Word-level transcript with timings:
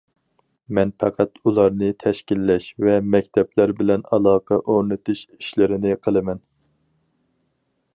مەن 0.77 0.93
پەقەت 1.03 1.37
ئۇلارنى 1.49 1.89
تەشكىللەش 2.05 2.71
ۋە 2.87 2.97
مەكتەپلەر 3.17 3.77
بىلەن 3.83 4.09
ئالاقە 4.15 4.61
ئورنىتىش 4.65 5.23
ئىشلىرىنى 5.39 5.97
قىلىمەن. 6.07 6.47